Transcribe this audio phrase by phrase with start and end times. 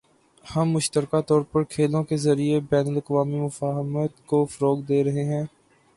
[0.45, 5.43] ہم مشترکہ طور پر کھیلوں کے ذریعے بین الاقوامی مفاہمت کو فروغ دے رہے ہیں